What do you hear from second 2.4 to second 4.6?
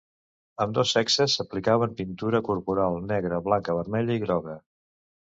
corporal negra, blanca, vermella i groga.